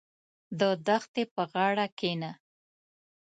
[0.59, 2.31] •د دښتې په غاړه کښېنه.